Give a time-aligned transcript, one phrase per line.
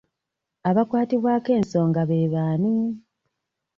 [0.69, 2.75] Abakwatibwako ensonga be baani?